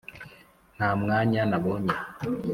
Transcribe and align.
nta 0.75 0.89
mwanya 1.01 1.41
nabonye 1.49 1.95